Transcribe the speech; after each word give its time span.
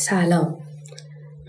سلام. 0.00 0.58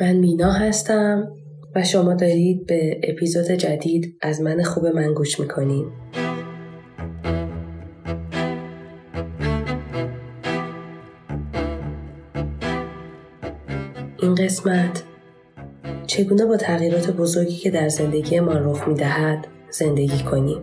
من 0.01 0.13
مینا 0.13 0.51
هستم 0.51 1.32
و 1.76 1.84
شما 1.84 2.13
دارید 2.13 2.66
به 2.66 3.02
اپیزود 3.04 3.46
جدید 3.46 4.16
از 4.22 4.42
من 4.42 4.64
خوب 4.64 4.88
من 4.88 5.14
گوش 5.14 5.40
می‌کنید 5.40 5.86
این 14.21 14.36
قسمت 14.36 15.04
چگونه 16.07 16.45
با 16.45 16.57
تغییرات 16.57 17.11
بزرگی 17.11 17.55
که 17.55 17.71
در 17.71 17.89
زندگی 17.89 18.39
ما 18.39 18.54
رخ 18.54 18.88
می‌دهد 18.88 19.47
زندگی 19.70 20.23
کنیم؟ 20.23 20.61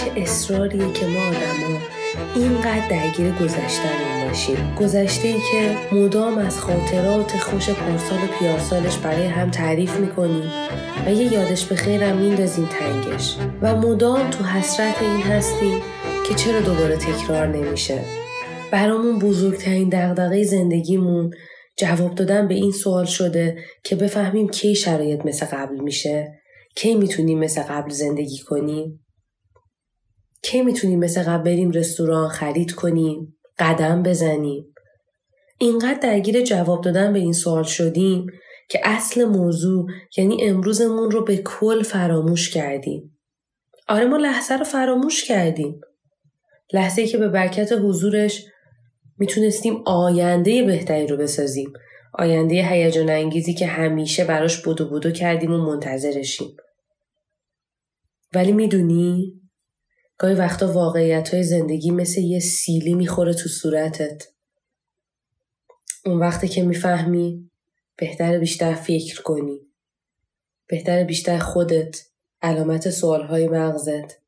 چه 0.00 0.12
اصراریه 0.16 0.92
که 0.92 1.06
ما 1.06 1.20
آدما 1.20 1.78
اینقدر 2.34 2.88
درگیر 2.88 3.30
گذشتن 3.30 4.26
باشیم. 4.28 4.74
گذشته 4.74 5.28
ای 5.28 5.34
که 5.34 5.94
مدام 5.96 6.38
از 6.38 6.58
خاطرات 6.60 7.36
خوش 7.36 7.70
پارسال 7.70 8.18
و 8.18 8.38
پیارسالش 8.38 8.96
برای 8.96 9.26
هم 9.26 9.50
تعریف 9.50 9.96
می‌کنیم 9.96 10.50
و 11.06 11.12
یه 11.12 11.32
یادش 11.32 11.64
به 11.64 11.74
خیرم 11.74 12.16
میندازیم 12.16 12.66
تنگش. 12.66 13.36
و 13.62 13.76
مدام 13.76 14.30
تو 14.30 14.44
حسرت 14.44 15.02
این 15.02 15.22
هستیم 15.22 15.78
که 16.28 16.34
چرا 16.34 16.60
دوباره 16.60 16.96
تکرار 16.96 17.46
نمیشه. 17.46 18.04
برامون 18.72 19.18
بزرگترین 19.18 19.88
دغدغه 19.88 20.44
زندگیمون 20.44 21.30
جواب 21.78 22.14
دادن 22.14 22.48
به 22.48 22.54
این 22.54 22.72
سوال 22.72 23.04
شده 23.04 23.58
که 23.84 23.96
بفهمیم 23.96 24.48
کی 24.48 24.74
شرایط 24.74 25.20
مثل 25.26 25.46
قبل 25.46 25.80
میشه 25.80 26.32
کی 26.76 26.94
می‌تونیم 26.94 27.38
مثل 27.38 27.62
قبل 27.62 27.90
زندگی 27.90 28.38
کنیم؟ 28.38 29.00
کی 30.42 30.62
می‌تونیم 30.62 30.98
مثل 30.98 31.22
قبل 31.22 31.44
بریم 31.44 31.70
رستوران 31.70 32.28
خرید 32.28 32.72
کنیم؟ 32.72 33.36
قدم 33.58 34.02
بزنیم؟ 34.02 34.74
اینقدر 35.58 35.98
درگیر 36.02 36.42
جواب 36.42 36.84
دادن 36.84 37.12
به 37.12 37.18
این 37.18 37.32
سوال 37.32 37.62
شدیم 37.62 38.26
که 38.68 38.80
اصل 38.84 39.24
موضوع 39.24 39.86
یعنی 40.16 40.42
امروزمون 40.42 41.10
رو 41.10 41.24
به 41.24 41.36
کل 41.36 41.82
فراموش 41.82 42.50
کردیم. 42.50 43.18
آره 43.88 44.06
ما 44.06 44.16
لحظه 44.16 44.56
رو 44.56 44.64
فراموش 44.64 45.24
کردیم. 45.24 45.80
لحظه 46.72 47.06
که 47.06 47.18
به 47.18 47.28
برکت 47.28 47.72
حضورش 47.72 48.44
می‌تونستیم 49.18 49.82
آینده 49.86 50.62
بهتری 50.62 51.06
رو 51.06 51.16
بسازیم. 51.16 51.72
آینده 52.14 52.54
هیجان 52.54 53.10
انگیزی 53.10 53.54
که 53.54 53.66
همیشه 53.66 54.24
براش 54.24 54.62
بودو 54.62 54.88
بودو 54.88 55.10
کردیم 55.10 55.52
و 55.52 55.58
منتظرشیم. 55.58 56.56
ولی 58.34 58.52
می‌دونی 58.52 59.39
گاهی 60.20 60.34
وقتا 60.34 60.72
واقعیت 60.72 61.34
های 61.34 61.42
زندگی 61.42 61.90
مثل 61.90 62.20
یه 62.20 62.40
سیلی 62.40 62.94
می‌خوره 62.94 63.34
تو 63.34 63.48
صورتت. 63.48 64.28
اون 66.04 66.18
وقتی 66.18 66.48
که 66.48 66.62
می‌فهمی 66.62 67.50
بهتر 67.96 68.38
بیشتر 68.38 68.74
فکر 68.74 69.22
کنی. 69.22 69.60
بهتر 70.66 71.04
بیشتر 71.04 71.38
خودت، 71.38 72.02
علامت 72.42 72.90
سوالهای 72.90 73.48
مغزت، 73.48 74.20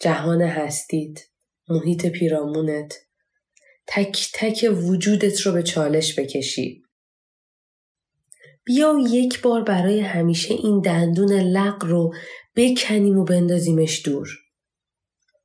جهان 0.00 0.42
هستید، 0.42 1.28
محیط 1.68 2.06
پیرامونت، 2.06 2.94
تک 3.86 4.30
تک 4.34 4.70
وجودت 4.72 5.40
رو 5.40 5.52
به 5.52 5.62
چالش 5.62 6.18
بکشی. 6.18 6.82
بیا 8.64 8.94
یک 9.10 9.42
بار 9.42 9.62
برای 9.62 10.00
همیشه 10.00 10.54
این 10.54 10.80
دندون 10.80 11.32
لق 11.32 11.84
رو 11.84 12.14
بکنیم 12.56 13.18
و 13.18 13.24
بندازیمش 13.24 14.02
دور. 14.04 14.43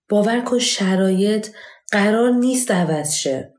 باور 0.10 0.42
کن 0.42 0.60
شرایط 0.60 1.48
قرار 1.92 2.32
نیست 2.32 2.72
عوض 2.72 3.14
شه. 3.14 3.54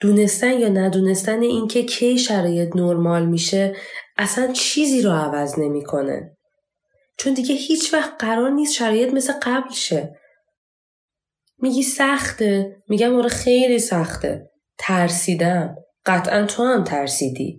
دونستن 0.00 0.52
یا 0.52 0.68
ندونستن 0.68 1.42
اینکه 1.42 1.82
کی 1.82 2.18
شرایط 2.18 2.76
نرمال 2.76 3.26
میشه 3.26 3.76
اصلا 4.16 4.52
چیزی 4.52 5.02
رو 5.02 5.10
عوض 5.10 5.58
نمی‌کنه. 5.58 6.36
چون 7.18 7.34
دیگه 7.34 7.54
هیچ 7.54 7.94
وقت 7.94 8.12
قرار 8.18 8.50
نیست 8.50 8.72
شرایط 8.72 9.14
مثل 9.14 9.32
قبل 9.42 9.72
شه. 9.72 10.20
میگی 11.58 11.82
سخته 11.82 12.76
میگم 12.88 13.14
آره 13.14 13.28
خیلی 13.28 13.78
سخته 13.78 14.50
ترسیدم 14.78 15.76
قطعا 16.06 16.44
تو 16.44 16.64
هم 16.64 16.84
ترسیدی 16.84 17.58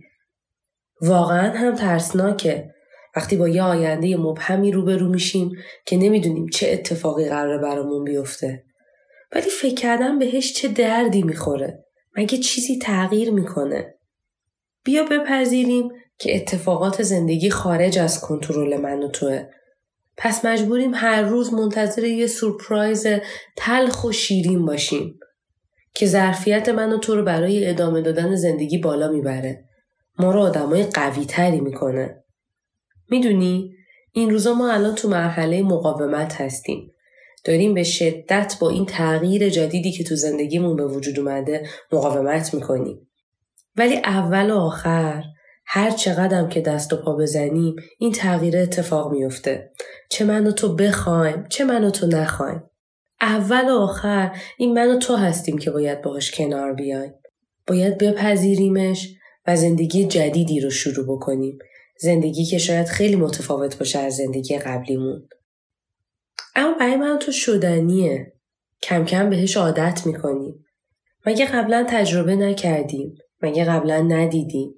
واقعا 1.01 1.57
هم 1.57 1.75
ترسناکه 1.75 2.74
وقتی 3.15 3.35
با 3.35 3.49
یه 3.49 3.63
آینده 3.63 4.17
مبهمی 4.17 4.71
روبرو 4.71 5.09
میشیم 5.09 5.51
که 5.85 5.97
نمی‌دونیم 5.97 6.47
چه 6.47 6.69
اتفاقی 6.71 7.29
قراره 7.29 7.57
برامون 7.57 8.03
بیفته. 8.03 8.63
ولی 9.31 9.49
فکر 9.49 9.75
کردن 9.75 10.19
بهش 10.19 10.53
چه 10.53 10.67
دردی 10.67 11.23
می‌خوره. 11.23 11.85
مگه 12.17 12.37
چیزی 12.37 12.79
تغییر 12.79 13.31
می‌کنه؟ 13.31 13.95
بیا 14.83 15.03
بپذیریم 15.03 15.89
که 16.17 16.35
اتفاقات 16.35 17.03
زندگی 17.03 17.49
خارج 17.49 17.99
از 17.99 18.21
کنترل 18.21 18.77
من 18.77 19.03
و 19.03 19.07
توه. 19.07 19.45
پس 20.17 20.45
مجبوریم 20.45 20.91
هر 20.93 21.21
روز 21.21 21.53
منتظر 21.53 22.03
یه 22.03 22.27
سورپرایز 22.27 23.07
تلخ 23.57 24.03
و 24.03 24.11
شیرین 24.11 24.65
باشیم 24.65 25.19
که 25.93 26.05
ظرفیت 26.05 26.69
من 26.69 26.93
و 26.93 26.97
تو 26.97 27.15
رو 27.15 27.23
برای 27.23 27.69
ادامه 27.69 28.01
دادن 28.01 28.35
زندگی 28.35 28.77
بالا 28.77 29.07
می‌بره. 29.07 29.65
ما 30.19 30.31
رو 30.31 30.39
آدمای 30.39 30.83
قوی 30.83 31.25
تری 31.25 31.59
می‌کنه. 31.59 32.23
می‌دونی 33.09 33.75
این 34.11 34.29
روزا 34.29 34.53
ما 34.53 34.71
الان 34.71 34.95
تو 34.95 35.09
مرحله 35.09 35.61
مقاومت 35.61 36.41
هستیم. 36.41 36.91
داریم 37.43 37.73
به 37.73 37.83
شدت 37.83 38.57
با 38.59 38.69
این 38.69 38.85
تغییر 38.85 39.49
جدیدی 39.49 39.91
که 39.91 40.03
تو 40.03 40.15
زندگیمون 40.15 40.75
به 40.75 40.87
وجود 40.87 41.19
اومده 41.19 41.67
مقاومت 41.91 42.53
می‌کنیم. 42.53 43.07
ولی 43.75 43.97
اول 43.97 44.51
و 44.51 44.57
آخر 44.57 45.23
هر 45.65 45.91
چقدرم 45.91 46.49
که 46.49 46.61
دست 46.61 46.93
و 46.93 46.95
پا 46.95 47.15
بزنیم 47.15 47.75
این 47.99 48.11
تغییر 48.11 48.57
اتفاق 48.57 49.11
میفته 49.11 49.71
چه 50.09 50.25
من 50.25 50.47
و 50.47 50.51
تو 50.51 50.75
بخوایم 50.75 51.45
چه 51.49 51.65
من 51.65 51.83
و 51.83 51.89
تو 51.89 52.07
نخوایم. 52.07 52.63
اول 53.21 53.69
و 53.69 53.77
آخر 53.77 54.35
این 54.57 54.73
من 54.73 54.95
و 54.95 54.99
تو 54.99 55.15
هستیم 55.15 55.57
که 55.57 55.71
باید 55.71 56.01
باهاش 56.01 56.31
کنار 56.31 56.73
بیایم. 56.73 57.13
باید 57.67 57.97
بپذیریمش 57.97 59.15
و 59.47 59.55
زندگی 59.55 60.05
جدیدی 60.05 60.59
رو 60.59 60.69
شروع 60.69 61.05
بکنیم. 61.17 61.59
زندگی 61.99 62.45
که 62.45 62.57
شاید 62.57 62.87
خیلی 62.87 63.15
متفاوت 63.15 63.77
باشه 63.77 63.99
از 63.99 64.15
زندگی 64.15 64.59
قبلیمون. 64.59 65.27
اما 66.55 66.77
برای 66.79 66.95
من 66.95 67.19
تو 67.19 67.31
شدنیه. 67.31 68.33
کم 68.81 69.05
کم 69.05 69.29
بهش 69.29 69.57
عادت 69.57 70.05
می‌کنیم 70.05 70.65
مگه 71.25 71.45
قبلا 71.45 71.85
تجربه 71.89 72.35
نکردیم؟ 72.35 73.17
مگه 73.41 73.65
قبلا 73.65 74.01
ندیدیم؟ 74.01 74.73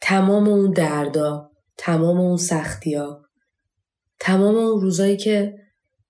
تمام 0.00 0.48
اون 0.48 0.72
دردا 0.72 1.50
تمام 1.76 2.20
اون 2.20 2.36
سختیا 2.36 3.22
تمام 4.20 4.54
اون 4.54 4.80
روزایی 4.80 5.16
که 5.16 5.54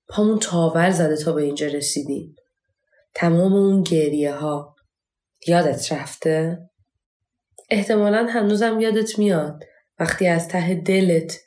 پامون 0.09 0.39
تاور 0.39 0.91
زده 0.91 1.17
تا 1.17 1.33
به 1.33 1.43
اینجا 1.43 1.67
رسیدیم. 1.67 2.37
تمام 3.15 3.53
اون 3.55 3.83
گریه 3.83 4.33
ها 4.33 4.77
یادت 5.47 5.93
رفته؟ 5.93 6.59
احتمالا 7.71 8.27
هنوزم 8.31 8.81
یادت 8.81 9.19
میاد. 9.19 9.65
وقتی 10.01 10.27
از 10.27 10.49
ته 10.49 10.75
دلت 10.75 11.41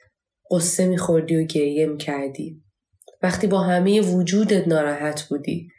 قصه 0.52 0.88
میخوردی 0.88 1.36
و 1.36 1.44
گریه 1.44 1.86
می‌کردی 1.86 2.64
وقتی 3.24 3.48
با 3.48 3.60
همه 3.60 4.02
وجودت 4.02 4.68
ناراحت 4.68 5.22
بودی. 5.22 5.70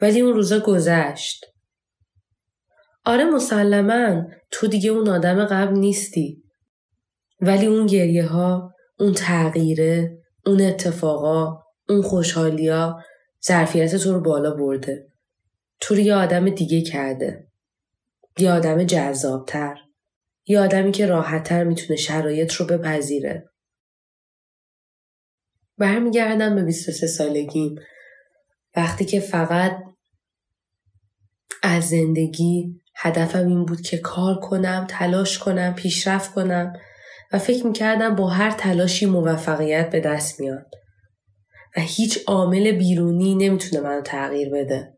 ولی 0.00 0.20
اون 0.20 0.34
روزا 0.34 0.60
گذشت. 0.60 1.46
آره 3.04 3.24
مسلما 3.24 4.24
تو 4.50 4.66
دیگه 4.66 4.90
اون 4.90 5.08
آدم 5.08 5.44
قبل 5.44 5.78
نیستی. 5.78 6.42
ولی 7.40 7.66
اون 7.66 7.86
گریه 7.86 8.26
ها 8.26 8.74
اون 8.98 9.12
تغییره 9.12 10.18
اون 10.46 10.60
اتفاقا 10.60 11.62
اون 11.88 12.02
خوشحالیا 12.02 12.98
ظرفیت 13.46 13.96
تو 13.96 14.12
رو 14.12 14.20
بالا 14.20 14.54
برده. 14.54 15.06
تو 15.80 15.94
رو 15.94 16.00
یه 16.00 16.14
آدم 16.14 16.50
دیگه 16.50 16.82
کرده. 16.82 17.48
یه 18.38 18.52
آدم 18.52 18.84
جذابتر. 18.84 19.78
یه 20.50 20.60
آدمی 20.60 20.92
که 20.92 21.06
راحتتر 21.06 21.64
می‌تونه 21.64 21.96
شرایط 21.96 22.52
رو 22.52 22.66
بپذیره. 22.66 23.50
برمیگردم 25.78 26.54
به 26.54 26.62
23 26.62 27.06
سالگیم. 27.06 27.74
وقتی 28.76 29.04
که 29.04 29.20
فقط 29.20 29.76
از 31.62 31.88
زندگی 31.88 32.80
هدفم 32.96 33.46
این 33.46 33.64
بود 33.64 33.80
که 33.80 33.98
کار 33.98 34.40
کنم، 34.40 34.86
تلاش 34.90 35.38
کنم، 35.38 35.74
پیشرفت 35.74 36.34
کنم 36.34 36.72
و 37.32 37.38
فکر 37.38 37.66
می‌کردم 37.66 38.14
با 38.14 38.28
هر 38.28 38.50
تلاشی 38.50 39.06
موفقیت 39.06 39.90
به 39.90 40.00
دست 40.00 40.40
میاد. 40.40 40.66
و 41.76 41.80
هیچ 41.80 42.18
عامل 42.26 42.72
بیرونی 42.72 43.34
نمی‌تونه 43.34 43.82
منو 43.82 44.02
تغییر 44.02 44.50
بده. 44.50 44.96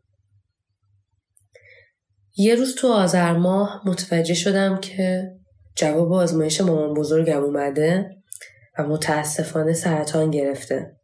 یه 2.37 2.55
روز 2.55 2.75
تو 2.75 2.93
آذر 2.93 3.33
ماه 3.33 3.83
متوجه 3.87 4.35
شدم 4.35 4.81
که 4.81 5.33
جواب 5.75 6.13
آزمایش 6.13 6.61
مامان 6.61 6.95
بزرگم 6.95 7.45
اومده 7.45 8.17
و 8.79 8.83
متاسفانه 8.83 9.73
سرطان 9.73 10.31
گرفته. 10.31 10.97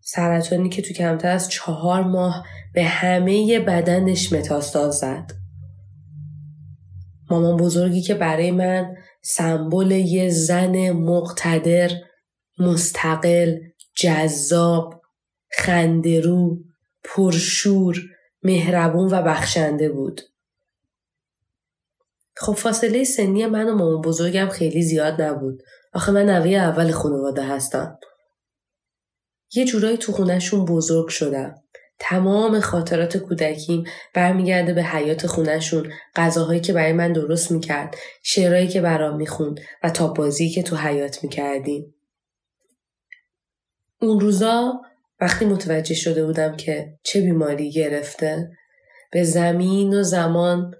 سرطانی 0.00 0.68
که 0.68 0.82
تو 0.82 0.94
کمتر 0.94 1.28
از 1.28 1.48
چهار 1.48 2.02
ماه 2.02 2.46
به 2.74 2.84
همه 2.84 3.60
بدنش 3.60 4.32
متاستاز 4.32 4.94
زد. 4.94 5.30
مامان 7.30 7.56
بزرگی 7.56 8.02
که 8.02 8.14
برای 8.14 8.50
من 8.50 8.96
سمبل 9.22 9.90
یه 9.90 10.30
زن 10.30 10.90
مقتدر، 10.90 11.90
مستقل، 12.58 13.56
جذاب، 13.96 15.02
خندرو، 15.58 16.58
پرشور، 17.04 18.00
مهربون 18.42 19.08
و 19.12 19.22
بخشنده 19.22 19.88
بود. 19.88 20.20
خب 22.40 22.52
فاصله 22.52 23.04
سنی 23.04 23.46
من 23.46 23.68
و 23.68 23.74
مامان 23.74 24.00
بزرگم 24.00 24.48
خیلی 24.48 24.82
زیاد 24.82 25.22
نبود. 25.22 25.62
آخه 25.92 26.12
من 26.12 26.30
نوی 26.30 26.56
اول 26.56 26.90
خانواده 26.90 27.42
هستم. 27.42 27.98
یه 29.54 29.64
جورایی 29.64 29.96
تو 29.96 30.12
خونهشون 30.12 30.64
بزرگ 30.64 31.08
شدم. 31.08 31.54
تمام 31.98 32.60
خاطرات 32.60 33.16
کودکیم 33.16 33.84
برمیگرده 34.14 34.74
به 34.74 34.82
حیات 34.82 35.26
خونهشون 35.26 35.92
غذاهایی 36.16 36.60
که 36.60 36.72
برای 36.72 36.92
من 36.92 37.12
درست 37.12 37.50
می‌کرد 37.50 37.96
شعرهایی 38.22 38.68
که 38.68 38.80
برام 38.80 39.16
می‌خوند 39.16 39.60
و 39.82 39.90
تا 39.90 40.08
بازی 40.08 40.50
که 40.50 40.62
تو 40.62 40.76
حیات 40.76 41.24
می‌کردیم 41.24 41.94
اون 44.00 44.20
روزا 44.20 44.80
وقتی 45.20 45.44
متوجه 45.44 45.94
شده 45.94 46.26
بودم 46.26 46.56
که 46.56 46.98
چه 47.02 47.20
بیماری 47.20 47.72
گرفته 47.72 48.50
به 49.12 49.24
زمین 49.24 49.94
و 49.94 50.02
زمان 50.02 50.74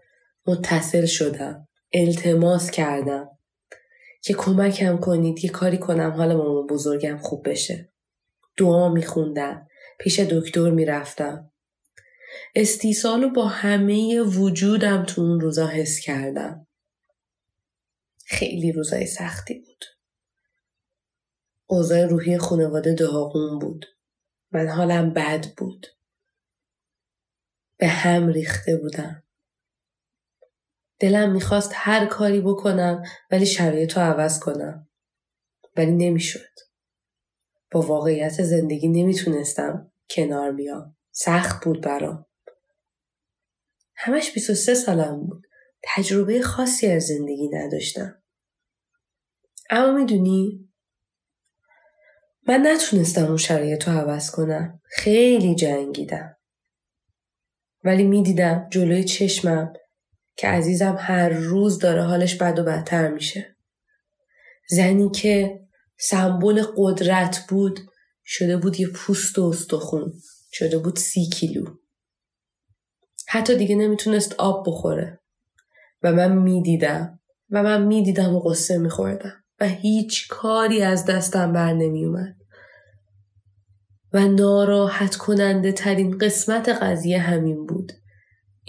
متصل 0.47 1.07
شدم. 1.07 1.69
التماس 1.93 2.71
کردم. 2.71 3.39
که 4.23 4.35
کمکم 4.35 4.97
کنید 4.97 5.45
یه 5.45 5.51
کاری 5.51 5.79
کنم 5.79 6.11
حال 6.11 6.35
مامان 6.35 6.67
بزرگم 6.67 7.19
خوب 7.19 7.49
بشه. 7.49 7.93
دعا 8.57 8.89
میخوندم. 8.89 9.69
پیش 9.99 10.21
دکتر 10.21 10.71
می‌رفتم. 10.71 11.51
استیصال 12.55 13.23
رو 13.23 13.31
با 13.31 13.47
همه 13.47 14.21
وجودم 14.21 15.05
تو 15.05 15.21
اون 15.21 15.41
روزا 15.41 15.67
حس 15.67 16.01
کردم. 16.01 16.67
خیلی 18.27 18.73
روزای 18.73 19.07
سختی 19.07 19.55
بود. 19.55 19.85
اوضاع 21.67 22.05
روحی 22.07 22.39
خانواده 22.39 22.95
داغون 22.95 23.59
بود. 23.59 23.87
من 24.53 24.69
حالم 24.69 25.13
بد 25.15 25.47
بود. 25.57 25.87
به 27.77 27.89
هم 27.89 28.29
ریخته 28.29 28.77
بودم. 28.77 29.23
دلم 31.01 31.33
می‌خواست 31.33 31.71
هر 31.75 32.07
کاری 32.07 32.41
بکنم 32.41 33.03
ولی 33.31 33.47
شرایط 33.47 33.97
رو 33.97 34.03
عوض 34.03 34.41
کنم. 34.41 34.89
ولی 35.77 35.93
نمی‌شد. 35.93 36.51
با 37.71 37.81
واقعیت 37.81 38.43
زندگی 38.43 38.89
نمی‌تونستم 38.89 39.93
کنار 40.11 40.53
بیام. 40.53 40.97
سخت 41.13 41.65
بود 41.65 41.81
برام. 41.81 42.27
همش 43.97 44.33
23 44.33 44.75
سالم 44.75 45.27
بود. 45.27 45.47
تجربه 45.83 46.43
خاصی 46.43 46.87
از 46.87 47.03
زندگی 47.03 47.49
نداشتم. 47.49 48.23
اما 49.71 49.93
می‌دونی 49.93 50.69
من 52.49 52.67
نتونستم 52.67 53.27
اون 53.27 53.37
شرایط 53.37 53.89
رو 53.89 53.99
عوض 53.99 54.31
کنم. 54.31 54.81
خیلی 54.85 55.55
جنگیدم. 55.55 56.37
ولی 57.85 58.05
می‌دیدم 58.05 58.69
جلوی 58.71 59.05
چشمم 59.05 59.73
که 60.37 60.49
عزیزم 60.49 60.97
هر 61.01 61.29
روز 61.29 61.79
داره 61.79 62.03
حالش 62.03 62.35
بد 62.35 62.59
و 62.59 62.65
بدتر 62.65 63.09
میشه. 63.09 63.57
زنی 64.69 65.11
که 65.11 65.61
سمبل 65.99 66.65
قدرت 66.77 67.47
بود 67.49 67.81
شده 68.25 68.57
بود 68.57 68.81
یه 68.81 68.89
پوست 68.89 69.39
و 69.39 69.45
استخون 69.45 70.13
شده 70.53 70.79
بود 70.79 70.97
سی 70.97 71.27
کیلو. 71.27 71.67
حتی 73.29 73.57
دیگه 73.57 73.77
نمی‌تونست 73.77 74.35
آب 74.39 74.65
بخوره. 74.67 75.21
و 76.03 76.13
من 76.13 76.33
می‌دیدم 76.33 77.21
و 77.51 77.63
من 77.63 77.87
می‌دیدم 77.87 78.35
و 78.35 78.41
قصه 78.41 78.79
میخوردم. 78.79 79.45
و 79.61 79.69
هیچ 79.69 80.29
کاری 80.29 80.83
از 80.83 81.05
دستم 81.05 81.53
بر 81.53 81.73
نمیومد 81.73 82.37
و 84.13 84.29
ناراحت 84.29 85.17
کننده 85.17 85.73
ترین 85.73 86.19
قسمت 86.19 86.69
قضیه 86.69 87.19
همین 87.19 87.67
بود. 87.67 87.93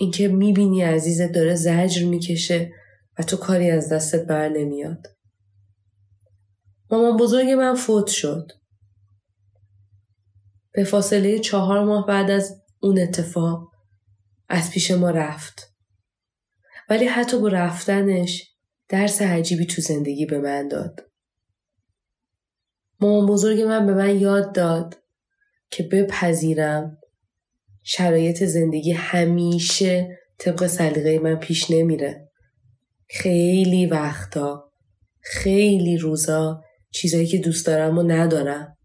اینکه 0.02 0.28
می‌بینی 0.28 0.82
عزیزت 0.82 1.32
داره 1.32 1.56
زجر 1.56 2.06
می‌کشه 2.06 2.74
و 3.20 3.24
تو 3.24 3.38
کاری 3.38 3.70
از 3.70 3.94
دستت 3.94 4.26
بر 4.26 4.50
نمیاد 4.50 5.08
مامان 6.92 7.18
بزرگ 7.18 7.50
من 7.50 7.76
فوت 7.76 8.08
شد 8.08 8.52
به 10.72 10.84
فاصله 10.84 11.40
چهار 11.40 11.84
ماه 11.84 12.08
بعد 12.08 12.32
از 12.32 12.62
اون 12.80 13.00
اتفاق 13.00 13.72
از 14.50 14.72
پیش 14.72 14.92
ما 14.92 15.10
رفت. 15.10 15.74
ولی 16.90 17.06
حتی 17.06 17.40
با 17.40 17.48
رفتنش 17.48 18.56
درس 18.90 19.22
عجیبی 19.22 19.66
تو 19.66 19.82
زندگی 19.82 20.26
به 20.26 20.40
من 20.40 20.68
داد. 20.68 21.12
مامان 23.00 23.26
بزرگ 23.26 23.62
من 23.62 23.86
به 23.86 23.94
من 23.94 24.20
یاد 24.20 24.56
داد 24.56 24.98
که 25.72 25.84
بپذیرم 25.84 27.01
شرایط 27.84 28.44
زندگی 28.44 28.92
همیشه 28.92 30.18
طبق 30.38 30.68
سلیقه 30.68 31.20
من 31.20 31.36
پیش 31.36 31.72
نمیره. 31.72 32.30
خیلی 33.10 33.86
وقتا 33.86 34.72
خیلی 35.20 35.98
روزا 35.98 36.64
چیزایی 36.92 37.28
که 37.28 37.38
دوست 37.38 37.68
دارم 37.68 37.98
و 37.98 38.04
ندارم. 38.04 38.78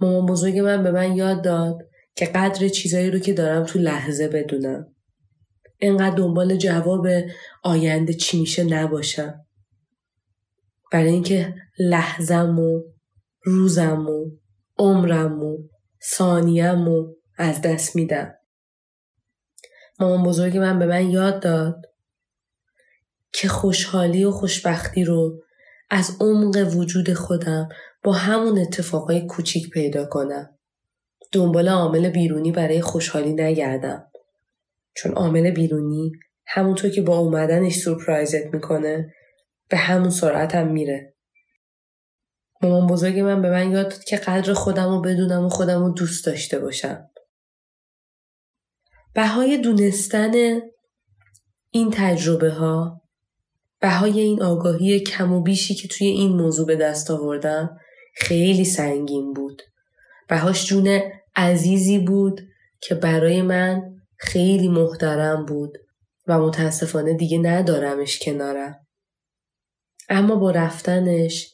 مامان 0.00 0.26
بزرگ 0.26 0.58
من 0.58 0.82
به 0.82 0.90
من 0.90 1.16
یاد 1.16 1.44
داد 1.44 1.78
که 2.16 2.26
قدر 2.26 2.68
چیزایی 2.68 3.10
رو 3.10 3.18
که 3.18 3.32
دارم 3.32 3.64
تو 3.64 3.78
لحظه 3.78 4.28
بدونم. 4.28 4.94
انقدر 5.80 6.16
دنبال 6.16 6.56
جواب 6.56 7.06
آینده 7.62 8.14
چی 8.14 8.40
میشه 8.40 8.64
نباشم. 8.64 9.46
برای 10.92 11.12
اینکه 11.12 11.54
لحظم 11.78 12.58
و 12.58 12.82
روزم 13.42 14.06
و 14.08 14.30
عمرم 14.78 15.42
و 15.42 15.58
ثانیم 16.04 16.88
و 16.88 17.14
از 17.38 17.62
دست 17.62 17.96
میدم. 17.96 18.34
مامان 20.00 20.22
بزرگ 20.22 20.56
من 20.56 20.78
به 20.78 20.86
من 20.86 21.10
یاد 21.10 21.42
داد 21.42 21.86
که 23.32 23.48
خوشحالی 23.48 24.24
و 24.24 24.30
خوشبختی 24.30 25.04
رو 25.04 25.42
از 25.90 26.10
عمق 26.20 26.76
وجود 26.76 27.14
خودم 27.14 27.68
با 28.02 28.12
همون 28.12 28.58
اتفاقای 28.58 29.26
کوچیک 29.26 29.70
پیدا 29.70 30.06
کنم. 30.06 30.58
دنبال 31.32 31.68
عامل 31.68 32.10
بیرونی 32.10 32.52
برای 32.52 32.80
خوشحالی 32.80 33.32
نگردم. 33.32 34.10
چون 34.94 35.12
عامل 35.12 35.50
بیرونی 35.50 36.12
همونطور 36.46 36.90
که 36.90 37.02
با 37.02 37.18
اومدنش 37.18 37.78
سورپرایزت 37.78 38.54
می‌کنه 38.54 39.14
به 39.68 39.76
همون 39.76 40.10
سرعت 40.10 40.54
هم 40.54 40.72
میره. 40.72 41.15
مامان 42.62 42.86
بزرگ 42.86 43.18
من 43.18 43.42
به 43.42 43.50
من 43.50 43.70
یاد 43.70 43.88
داد 43.88 44.04
که 44.04 44.16
قدر 44.16 44.52
خودم 44.52 44.88
رو 44.88 45.00
بدونم 45.00 45.44
و 45.44 45.48
خودم 45.48 45.84
رو 45.84 45.92
دوست 45.92 46.26
داشته 46.26 46.58
باشم. 46.58 47.08
بهای 49.14 49.58
دونستن 49.58 50.60
این 51.70 51.90
تجربه 51.92 52.50
ها 52.50 53.02
بهای 53.80 54.20
این 54.20 54.42
آگاهی 54.42 55.00
کم 55.00 55.32
و 55.32 55.42
بیشی 55.42 55.74
که 55.74 55.88
توی 55.88 56.06
این 56.06 56.32
موضوع 56.32 56.66
به 56.66 56.76
دست 56.76 57.10
آوردم 57.10 57.78
خیلی 58.16 58.64
سنگین 58.64 59.32
بود. 59.32 59.62
بهاش 60.28 60.66
جون 60.66 61.00
عزیزی 61.36 61.98
بود 61.98 62.40
که 62.80 62.94
برای 62.94 63.42
من 63.42 63.82
خیلی 64.18 64.68
محترم 64.68 65.44
بود 65.46 65.78
و 66.26 66.38
متاسفانه 66.38 67.14
دیگه 67.14 67.38
ندارمش 67.38 68.18
کنارم. 68.18 68.86
اما 70.08 70.36
با 70.36 70.50
رفتنش 70.50 71.52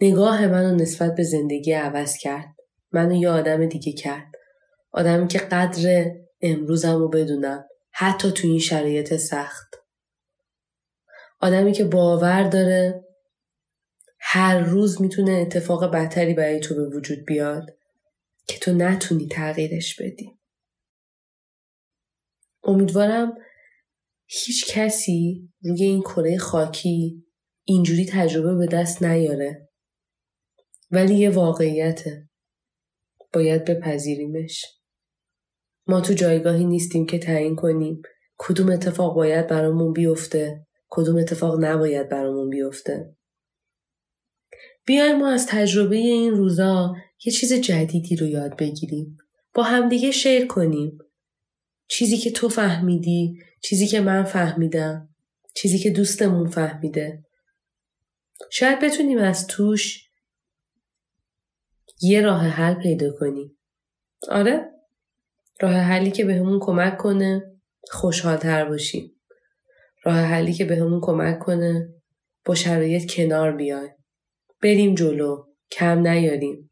نگاه 0.00 0.46
منو 0.46 0.74
نسبت 0.74 1.14
به 1.14 1.22
زندگی 1.22 1.72
عوض 1.72 2.16
کرد. 2.16 2.54
منو 2.92 3.14
یه 3.14 3.28
آدم 3.28 3.66
دیگه 3.66 3.92
کرد. 3.92 4.32
آدمی 4.90 5.28
که 5.28 5.38
قدر 5.38 6.10
امروزم 6.40 6.98
رو 6.98 7.08
بدونم. 7.08 7.64
حتی 7.92 8.32
تو 8.32 8.48
این 8.48 8.58
شرایط 8.58 9.16
سخت. 9.16 9.74
آدمی 11.40 11.72
که 11.72 11.84
باور 11.84 12.42
داره 12.42 13.04
هر 14.18 14.58
روز 14.58 15.00
می‌تونه 15.00 15.32
اتفاق 15.32 15.92
بدتری 15.92 16.34
برای 16.34 16.60
تو 16.60 16.74
به 16.74 16.96
وجود 16.96 17.24
بیاد 17.26 17.66
که 18.46 18.58
تو 18.58 18.72
نتونی 18.72 19.28
تغییرش 19.28 20.00
بدی. 20.00 20.38
امیدوارم 22.62 23.34
هیچ 24.26 24.74
کسی 24.74 25.48
روی 25.62 25.84
این 25.84 26.00
کره 26.00 26.38
خاکی 26.38 27.24
اینجوری 27.64 28.06
تجربه 28.06 28.54
به 28.54 28.66
دست 28.66 29.02
نیاره. 29.02 29.65
ولی 30.90 31.14
یه 31.14 31.30
واقعیته. 31.30 32.28
باید 33.32 33.64
بپذیریمش. 33.64 34.64
ما 35.86 36.00
تو 36.00 36.12
جایگاهی 36.12 36.64
نیستیم 36.64 37.06
که 37.06 37.18
تعیین 37.18 37.56
کنیم 37.56 38.02
کدوم 38.38 38.70
اتفاق 38.70 39.14
باید 39.14 39.46
برامون 39.46 39.92
بیفته 39.92 40.66
کدوم 40.88 41.16
اتفاق 41.16 41.64
نباید 41.64 42.08
برامون 42.08 42.50
بیفته. 42.50 43.16
بیایم 44.86 45.16
ما 45.16 45.28
از 45.28 45.46
تجربه 45.46 45.96
این 45.96 46.30
روزا 46.30 46.94
یه 47.24 47.32
چیز 47.32 47.52
جدیدی 47.52 48.16
رو 48.16 48.26
یاد 48.26 48.56
بگیریم. 48.56 49.16
با 49.54 49.62
همدیگه 49.62 50.10
شیر 50.10 50.46
کنیم. 50.46 50.98
چیزی 51.88 52.16
که 52.16 52.30
تو 52.30 52.48
فهمیدی، 52.48 53.38
چیزی 53.62 53.86
که 53.86 54.00
من 54.00 54.24
فهمیدم، 54.24 55.14
چیزی 55.56 55.78
که 55.78 55.90
دوستمون 55.90 56.48
فهمیده. 56.48 57.24
شاید 58.50 58.80
بتونیم 58.80 59.18
از 59.18 59.46
توش 59.46 60.05
یه 62.00 62.20
راه 62.20 62.46
حل 62.46 62.74
پیدا 62.74 63.12
کنیم. 63.12 63.58
آره؟ 64.28 64.70
راه 65.60 65.72
حلی 65.72 66.10
که 66.10 66.24
بهمون 66.24 66.60
کمک 66.62 66.96
کنه 66.96 67.56
خوشحالتر 67.90 68.64
باشیم. 68.64 69.20
راه 70.04 70.16
حلی 70.16 70.52
که 70.52 70.64
بهمون 70.64 71.00
کمک 71.00 71.38
کنه 71.38 71.88
با 72.44 72.54
شرایط 72.54 73.12
کنار 73.14 73.52
بیایم. 73.52 73.94
بریم 74.62 74.94
جلو. 74.94 75.44
کم 75.70 75.98
نیاریم. 75.98 76.70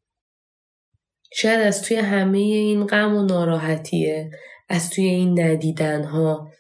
شاید 1.33 1.61
از 1.61 1.83
توی 1.83 1.97
همه 1.97 2.39
این 2.39 2.87
غم 2.87 3.17
و 3.17 3.23
ناراحتیه 3.23 4.31
از 4.69 4.91
توی 4.91 5.05
این 5.05 5.41
ندیدن 5.41 6.05
ها 6.05 6.51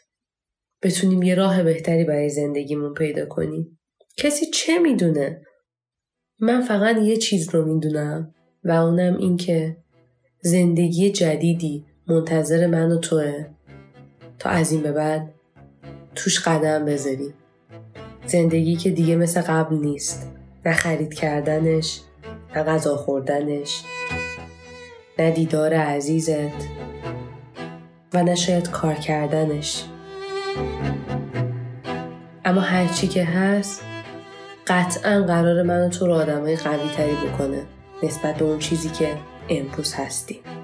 بتونیم 0.82 1.22
یه 1.22 1.34
راه 1.34 1.62
بهتری 1.62 2.04
برای 2.04 2.30
زندگیمون 2.30 2.94
پیدا 2.94 3.26
کنیم. 3.26 3.80
کسی 4.16 4.46
چه 4.46 4.78
می‌دونه؟ 4.78 5.42
من 6.38 6.60
فقط 6.60 6.96
یه 6.96 7.16
چیز 7.16 7.54
رو 7.54 7.74
می‌دونم 7.74 8.33
و 8.64 8.70
اونم 8.70 9.16
این 9.16 9.36
که 9.36 9.76
زندگی 10.40 11.10
جدیدی 11.10 11.84
منتظر 12.06 12.66
من 12.66 12.92
و 12.92 12.98
توه 12.98 13.46
تا 14.38 14.50
از 14.50 14.72
این 14.72 14.82
به 14.82 14.92
بعد 14.92 15.30
توش 16.14 16.40
قدم 16.40 16.84
بذاریم. 16.84 17.34
زندگی 18.26 18.76
که 18.76 18.90
دیگه 18.90 19.16
مثل 19.16 19.40
قبل 19.40 19.76
نیست. 19.76 20.30
نه 20.66 20.72
خرید 20.72 21.14
کردنش، 21.14 22.00
نه 22.56 22.62
غذا 22.62 22.96
خوردنش، 22.96 23.82
نه 25.18 25.30
دیدار 25.30 25.74
عزیزت 25.74 26.68
و 28.14 28.22
نه 28.22 28.34
شاید 28.34 28.70
کار 28.70 28.94
کردنش. 28.94 29.84
اما 32.44 32.60
هرچی 32.60 33.08
که 33.08 33.24
هست 33.24 33.82
قطعا 34.66 35.22
قرار 35.22 35.62
من 35.62 35.86
و 35.86 35.88
تو 35.88 36.06
رو 36.06 36.12
آدمای 36.12 36.56
قوی 36.56 36.88
تری 36.96 37.14
بکنه 37.28 37.62
نسبت 38.02 38.36
به 38.36 38.44
اون 38.44 38.58
چیزی 38.58 38.88
که 38.88 39.18
امروز 39.48 39.94
هستیم. 39.94 40.63